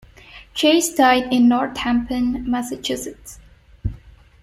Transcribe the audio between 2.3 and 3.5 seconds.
Massachusetts.